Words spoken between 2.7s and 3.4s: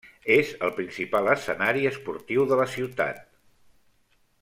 ciutat.